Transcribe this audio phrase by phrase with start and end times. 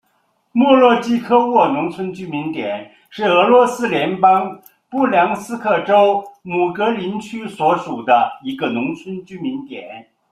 [0.51, 10.07] 莫洛季科沃农村居民点是俄罗斯联邦布良斯克州姆格林区所属的一个农村居民点。